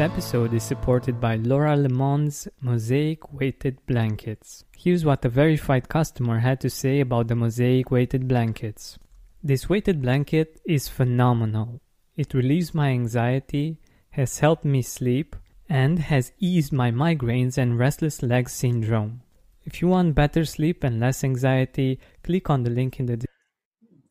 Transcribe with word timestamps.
episode 0.00 0.54
is 0.54 0.62
supported 0.62 1.20
by 1.20 1.36
Laura 1.36 1.76
LeMond's 1.76 2.46
Mosaic 2.60 3.32
Weighted 3.32 3.84
Blankets. 3.86 4.64
Here's 4.76 5.04
what 5.04 5.24
a 5.24 5.28
verified 5.28 5.88
customer 5.88 6.38
had 6.38 6.60
to 6.60 6.70
say 6.70 7.00
about 7.00 7.28
the 7.28 7.34
Mosaic 7.34 7.90
Weighted 7.90 8.28
Blankets. 8.28 8.98
This 9.42 9.68
weighted 9.68 10.02
blanket 10.02 10.60
is 10.64 10.88
phenomenal. 10.88 11.80
It 12.16 12.34
relieves 12.34 12.74
my 12.74 12.90
anxiety, 12.90 13.78
has 14.10 14.38
helped 14.38 14.64
me 14.64 14.82
sleep, 14.82 15.36
and 15.68 15.98
has 15.98 16.32
eased 16.38 16.72
my 16.72 16.90
migraines 16.90 17.58
and 17.58 17.78
restless 17.78 18.22
leg 18.22 18.48
syndrome. 18.48 19.22
If 19.64 19.80
you 19.80 19.88
want 19.88 20.14
better 20.14 20.44
sleep 20.44 20.84
and 20.84 21.00
less 21.00 21.24
anxiety, 21.24 21.98
click 22.22 22.50
on 22.50 22.62
the 22.62 22.70
link 22.70 23.00
in 23.00 23.06
the 23.06 23.24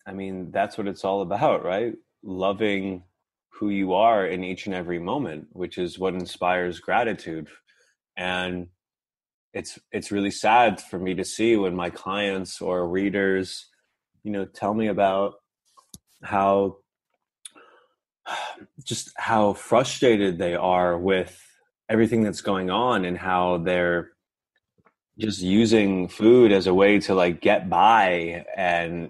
I 0.06 0.14
mean, 0.14 0.52
that's 0.52 0.78
what 0.78 0.88
it's 0.88 1.04
all 1.04 1.22
about, 1.22 1.64
right? 1.64 1.94
Loving 2.24 3.04
who 3.60 3.70
you 3.70 3.94
are 3.94 4.26
in 4.26 4.44
each 4.44 4.68
and 4.68 4.76
every 4.76 5.00
moment, 5.00 5.48
which 5.52 5.78
is 5.78 5.98
what 5.98 6.14
inspires 6.14 6.80
gratitude. 6.80 7.48
And 8.16 8.68
it's 9.54 9.80
it's 9.92 10.12
really 10.12 10.32
sad 10.32 10.80
for 10.82 11.00
me 11.00 11.16
to 11.16 11.24
see 11.24 11.56
when 11.56 11.76
my 11.76 11.90
clients 11.90 12.62
or 12.62 12.88
readers, 12.88 13.68
you 14.24 14.32
know, 14.32 14.46
tell 14.46 14.74
me 14.74 14.88
about 14.88 15.36
how 16.22 16.78
just 18.84 19.12
how 19.18 19.54
frustrated 19.54 20.38
they 20.38 20.56
are 20.56 20.98
with 20.98 21.42
everything 21.90 22.24
that's 22.24 22.42
going 22.42 22.70
on 22.70 23.06
and 23.06 23.18
how 23.18 23.58
they're 23.58 24.12
just 25.18 25.42
using 25.42 26.08
food 26.08 26.52
as 26.52 26.68
a 26.68 26.74
way 26.74 27.00
to 27.00 27.16
like 27.16 27.42
get 27.42 27.70
by 27.70 28.46
and 28.56 29.10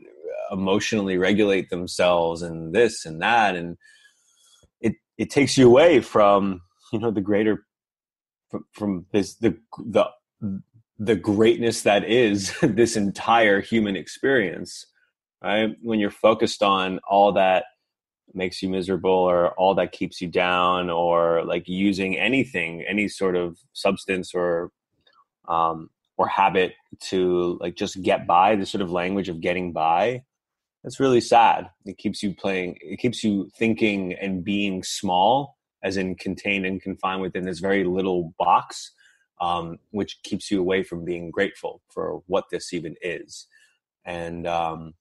emotionally 0.52 1.18
regulate 1.18 1.70
themselves 1.70 2.42
and 2.42 2.74
this 2.74 3.06
and 3.06 3.22
that 3.22 3.56
and 3.56 3.78
it 5.18 5.30
takes 5.30 5.58
you 5.58 5.68
away 5.68 6.02
from 6.02 6.62
you 6.92 7.00
know 7.00 7.12
the 7.12 7.22
greater 7.22 7.66
from, 8.50 8.66
from 8.74 9.06
this 9.12 9.36
the 9.36 9.58
the 9.78 10.06
the 11.00 11.16
greatness 11.16 11.84
that 11.84 12.04
is 12.04 12.56
this 12.62 12.96
entire 12.96 13.62
human 13.62 13.96
experience 13.96 14.86
right? 15.44 15.76
When 15.82 16.00
you're 16.00 16.10
focused 16.10 16.64
on 16.64 17.00
all 17.08 17.34
that 17.34 17.66
makes 18.34 18.62
you 18.62 18.70
miserable 18.70 19.12
or 19.12 19.52
all 19.54 19.76
that 19.76 19.92
keeps 19.92 20.22
you 20.22 20.28
down 20.28 20.90
or 20.90 21.44
like 21.46 21.68
using 21.68 22.18
anything 22.18 22.84
any 22.88 23.08
sort 23.08 23.36
of 23.38 23.58
substance 23.72 24.34
or 24.36 24.70
um 25.48 25.90
or 26.18 26.28
habit 26.28 26.74
to 27.00 27.58
like 27.62 27.76
just 27.76 28.02
get 28.02 28.28
by 28.28 28.56
the 28.56 28.66
sort 28.66 28.82
of 28.82 28.92
language 28.92 29.30
of 29.30 29.40
getting 29.40 29.72
by 29.72 30.22
that's 30.88 31.02
really 31.02 31.20
sad. 31.20 31.70
It 31.86 31.98
keeps 31.98 32.24
you 32.24 32.34
playing 32.34 32.78
it 32.80 32.98
keeps 33.00 33.22
you 33.22 33.52
thinking 33.58 34.14
and 34.14 34.42
being 34.42 34.84
small 34.84 35.58
as 35.84 35.98
in 35.98 36.16
contained 36.16 36.66
and 36.66 36.82
confined 36.82 37.22
within 37.22 37.44
this 37.44 37.60
very 37.60 37.84
little 37.84 38.34
box 38.40 38.94
um, 39.42 39.80
which 39.92 40.24
keeps 40.24 40.50
you 40.50 40.62
away 40.62 40.84
from 40.84 41.04
being 41.04 41.30
grateful 41.30 41.82
for 41.94 42.22
what 42.28 42.46
this 42.52 42.72
even 42.74 42.96
is. 43.02 43.48
And 44.06 44.48
um, 44.48 44.94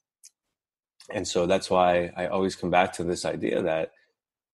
and 1.15 1.27
so 1.29 1.47
that's 1.47 1.71
why 1.71 2.11
i 2.17 2.27
always 2.27 2.57
come 2.57 2.71
back 2.71 2.93
to 2.93 3.05
this 3.05 3.25
idea 3.25 3.63
that 3.63 3.93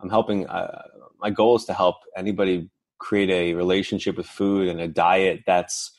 i'm 0.00 0.10
helping 0.10 0.46
uh, 0.48 0.82
my 1.18 1.30
goal 1.30 1.56
is 1.56 1.64
to 1.64 1.72
help 1.72 1.96
anybody 2.14 2.68
create 2.98 3.30
a 3.30 3.54
relationship 3.54 4.18
with 4.18 4.26
food 4.26 4.68
and 4.68 4.78
a 4.78 4.86
diet 4.86 5.40
that's 5.46 5.92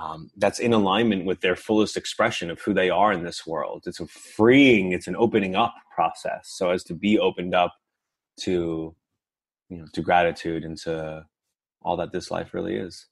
um, 0.00 0.30
that's 0.36 0.58
in 0.58 0.72
alignment 0.72 1.26
with 1.26 1.42
their 1.42 1.54
fullest 1.54 1.96
expression 1.96 2.50
of 2.50 2.60
who 2.60 2.72
they 2.72 2.88
are 2.88 3.12
in 3.12 3.22
this 3.22 3.46
world. 3.46 3.84
It's 3.86 4.00
a 4.00 4.06
freeing, 4.06 4.92
it's 4.92 5.06
an 5.06 5.16
opening 5.16 5.54
up 5.54 5.74
process, 5.94 6.48
so 6.48 6.70
as 6.70 6.82
to 6.84 6.94
be 6.94 7.18
opened 7.18 7.54
up 7.54 7.74
to, 8.40 8.94
you 9.68 9.76
know, 9.76 9.84
to 9.92 10.00
gratitude 10.00 10.64
and 10.64 10.78
to 10.78 11.26
all 11.82 11.98
that 11.98 12.12
this 12.12 12.30
life 12.30 12.54
really 12.54 12.76
is. 12.76 13.06